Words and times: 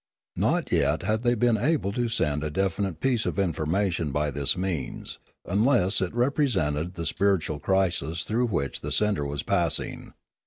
Not 0.35 0.71
yet 0.71 1.03
had 1.03 1.21
they 1.21 1.35
been 1.35 1.57
able 1.57 1.91
to 1.91 2.09
send 2.09 2.43
a 2.43 2.49
definite 2.49 2.99
piece 3.01 3.27
of 3.27 3.37
information 3.37 4.11
by 4.11 4.31
this 4.31 4.57
means, 4.57 5.19
unless 5.45 6.01
it 6.01 6.11
represented 6.15 6.95
the 6.95 7.05
spiritual 7.05 7.59
crisis 7.59 8.23
through 8.23 8.47
which 8.47 8.81
the 8.81 8.91
sender 8.91 9.25
was 9.27 9.43
passing. 9.43 10.13